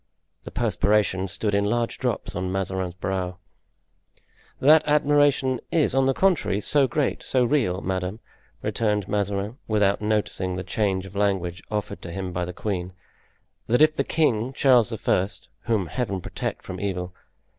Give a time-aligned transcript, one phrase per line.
[0.45, 3.37] The perspiration stood in large drops on Mazarin's brow.
[4.59, 8.19] "That admiration is, on the contrary, so great, so real, madame,"
[8.63, 12.93] returned Mazarin, without noticing the change of language offered to him by the queen,
[13.67, 17.13] "that if the king, Charles I.—whom Heaven protect from evil!